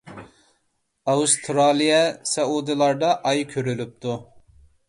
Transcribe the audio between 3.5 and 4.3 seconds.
كۆرۈلۈپتۇ.